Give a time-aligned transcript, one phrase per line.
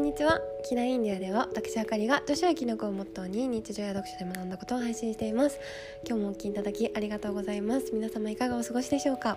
[0.00, 0.40] んにちは。
[0.64, 5.60] キラインディアでは私あかりが女子やきのこをモットーに日常や読書で学んだことを配信しています。
[6.08, 7.92] 今日もお聞きいただきありがとうございます。
[7.92, 9.28] 皆様いかがお過ごしでしょうか？
[9.28, 9.36] は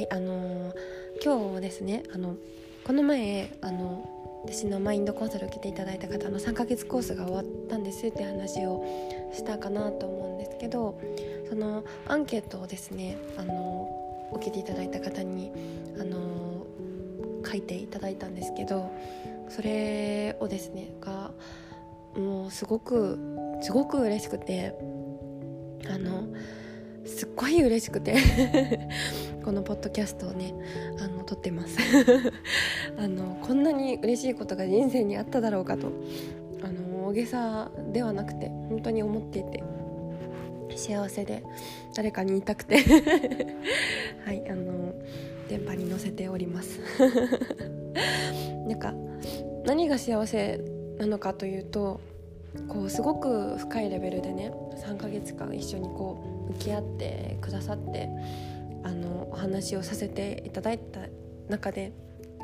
[0.00, 0.74] いあのー、
[1.22, 2.34] 今日ですねあの
[2.82, 8.84] この前あの私のマインドコンサルを受けていただいた方の3ヶ月コースが終わったんですって話を
[9.32, 11.00] したかなと思うんですけど
[11.48, 13.88] そのアンケートをですねあの
[14.34, 15.52] 受けていただいた方に
[16.00, 16.66] あの
[17.46, 18.90] 書いていただいたんですけど
[19.48, 21.32] それをですねが
[22.16, 23.18] もうすごく
[23.62, 24.74] すごく嬉しくて
[25.88, 26.28] あの
[27.04, 28.16] すっごい嬉しくて
[29.44, 30.54] このポッドキャストをね
[30.98, 31.78] あの撮ってます。
[32.98, 35.92] あのこんなに嬉しいことが人生にあっただろうかと
[36.62, 39.62] あの大げさではなくて本当に思っていて
[40.76, 41.42] 幸せで
[41.94, 42.76] 誰かに言いたくて。
[44.24, 44.92] はいあの
[45.48, 46.78] 電波に乗せております。
[48.68, 48.94] なんか
[49.68, 50.64] 何が幸せ
[50.98, 52.00] なのかというと
[52.68, 54.50] こうすごく深いレベルでね
[54.82, 58.08] 3ヶ月間一緒にこう向き合ってくださって
[58.82, 61.00] あのお話をさせていただいた
[61.50, 61.92] 中で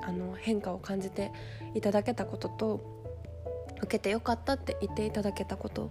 [0.03, 1.33] あの変化を感じて
[1.75, 3.06] いただけたことと
[3.78, 5.91] 受けてよかったって言っていただけたこと、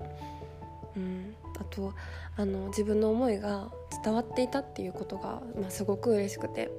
[0.95, 1.95] うん、あと
[2.37, 3.71] あの自分の思いが
[4.03, 6.69] 伝わっていたっていうことが、まあ、すごく嬉しくて、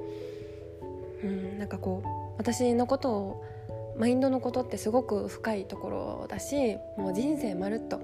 [1.24, 2.08] うん、なんかこう
[2.39, 3.53] 私のことを
[3.97, 8.01] マインドのことってすごく深いところだしもう人生まるっと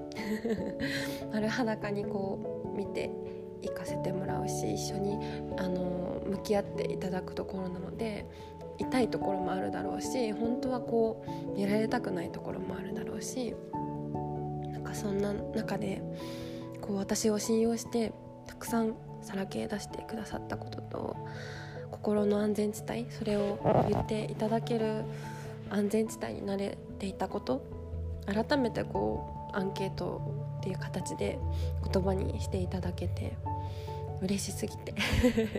[1.32, 3.10] 丸裸にこう見て
[3.62, 5.18] いかせてもらうし一緒に
[5.56, 8.26] あの向き合っていただくところなので
[8.78, 11.22] 痛いところもあるだろうし本当はこ
[11.54, 13.54] う見られたくないところもあるだろうし
[14.72, 16.02] なんかそんな中で
[16.80, 18.12] こう私を信用して
[18.46, 21.16] たくさんさらけ出してくださったことと
[21.90, 25.04] 心の安全地帯それを言っていただける
[25.70, 27.64] 安全地帯になれていたこと。
[28.26, 30.20] 改めてこうアンケート
[30.60, 31.38] っていう形で
[31.92, 33.36] 言葉にしていただけて
[34.20, 34.94] 嬉しすぎて。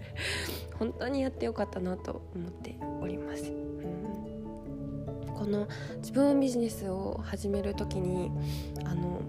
[0.78, 3.52] 本当にやってよかったなと思っております。
[3.52, 5.68] うん、この
[5.98, 8.32] 自分ビジネスを始める時に
[8.84, 9.22] あの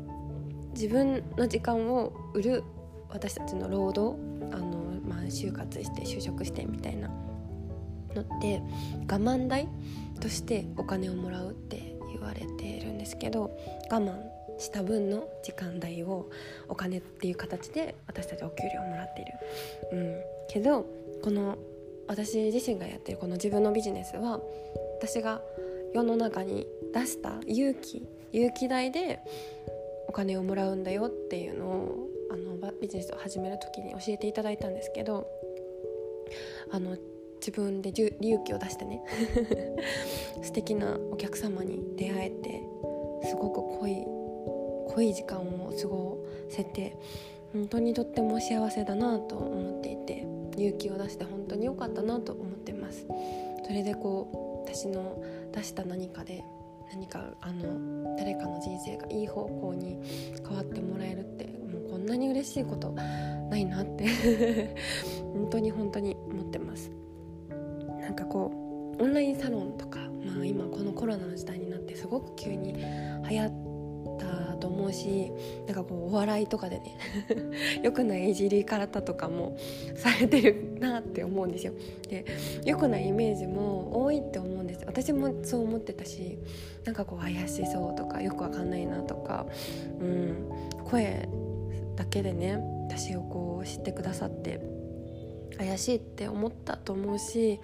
[0.72, 2.64] 自分の時間を売る
[3.10, 4.19] 私たちの労働
[4.50, 7.10] あの、まあ、就活して就職してみたいな
[8.15, 8.62] のって
[9.11, 9.69] 我慢代
[10.21, 13.50] としてお金をもらうって言われているんですけど
[13.91, 14.21] 我慢
[14.59, 16.31] した分の時間代を
[16.69, 19.33] お金っていう形で私たちお給料をもらっている。
[19.93, 20.87] うん、けど
[21.23, 21.59] この
[22.06, 24.41] 私自身がやってるこの自分のビジネスは
[24.99, 25.41] 私が
[25.94, 29.21] 世の中に出した勇気勇気代で
[30.09, 35.27] お金をもらうんだよっていうのをあのビジネスを始める時に教えていただいたんですけど
[36.71, 36.97] あの
[37.44, 39.03] 自分で勇気を出してね。
[40.42, 42.62] 素敵なお客様に出会えて
[43.25, 44.06] すごく濃い
[44.94, 46.97] 濃い時間を過ごせて
[47.52, 50.25] 本当にとっても幸せだなと思っていて
[50.56, 53.06] 勇気を出して本当に良かったなと思ってます。
[53.66, 55.20] それでこう私の
[55.52, 56.44] 出した何かで
[56.92, 59.98] 何かあの誰かの人生がいい方向に
[60.47, 64.06] 変わってもらえるってもうこんなに嬉しいことないなって。
[65.32, 66.16] 本当に本当に
[68.12, 75.33] なんかこうオンラインサロンとか、まあ、今このコロナの時代になってすごく急に流行ったと思うし
[75.67, 76.99] なんかこうお笑いとかでね
[77.83, 79.56] 良くないいじり方とかも
[79.97, 81.73] されてるなって思うんですよ。
[82.11, 82.27] で
[82.67, 86.39] 良くないイメージも多いって思うんです私もそう思ってたし
[86.84, 89.47] なんかこう怪しそうとかよくわかんないなとか、
[89.99, 90.49] うん、
[90.84, 91.27] 声
[91.97, 94.61] だけでね私をこう知ってくださって
[95.65, 97.61] 怪しいって思ったと思うし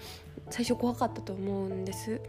[0.51, 2.21] 最初怖かったと思うんです。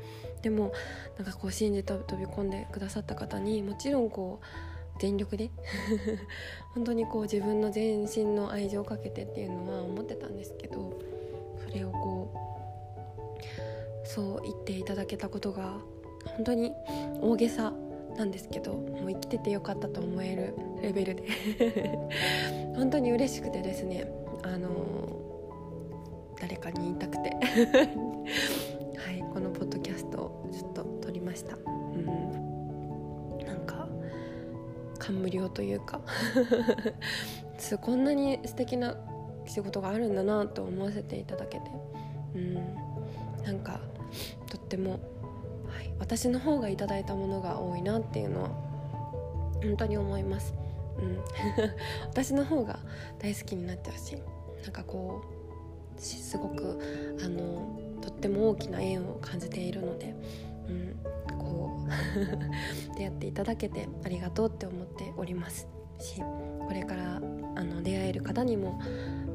[0.42, 0.72] でも
[1.18, 5.50] なんかこう信じて飛び込んでくださった方にもちろんこう全力で
[6.74, 11.00] 本当にこう自分の全身の愛情をかけてっていうのは思ってたんですけど
[11.66, 15.78] それをこうそう言っていただけたことが
[16.26, 16.74] 本当に
[17.22, 17.74] 大げさ
[18.18, 21.24] なんですけどもう生きててよかったと思えるレベルで
[22.76, 24.12] 本当に嬉しくてですね
[24.44, 24.70] あの
[26.40, 27.30] 誰かに言いたくて。
[28.98, 31.56] はいこのポッドキャストをちょっと撮りました。
[31.56, 32.06] うん。
[33.46, 33.88] なんか
[34.98, 36.02] 感無量というか。
[37.82, 38.96] こんなに素敵な
[39.46, 41.72] 仕事があるんだなと思わせていただけて。
[42.36, 42.90] うん。
[43.44, 43.80] なんか
[44.50, 44.98] とっても、は
[45.82, 48.50] い、私の方がいただいたものが多いなっていうのは
[49.62, 50.54] 本当に思います、
[51.00, 51.20] うん、
[52.08, 52.80] 私の方が
[53.20, 54.18] 大好きになっちゃうし
[54.64, 55.39] なんかこう
[56.00, 56.80] すごく
[57.24, 60.16] あのとっても大きな縁を感じているので、
[60.68, 61.86] うん、こ
[62.98, 65.68] 出会っていただけてありがとうって思っております。
[66.00, 67.20] しこれからあ
[67.64, 68.80] の出会える方にも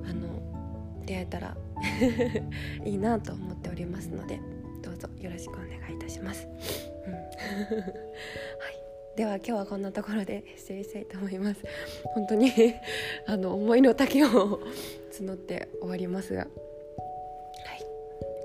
[0.08, 1.56] あの出会えたら
[2.84, 4.40] いいなと思っておりますので
[4.82, 6.48] どうぞよろしくお願いいたします。
[7.06, 7.24] うん、 はい。
[9.16, 11.60] では今日はこんなところで失礼したいと思います。
[12.14, 12.50] 本当に
[13.26, 14.60] あの思いの丈を
[15.22, 16.50] 募って終わりますがはい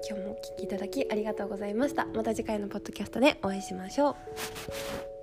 [0.10, 5.19] 今日もお聴きいただきありがとうございましたまた次回のポッドキャストでお会いしましょう